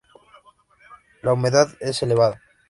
La 1.21 1.31
humedad 1.33 1.75
es 1.79 2.01
elevada. 2.01 2.41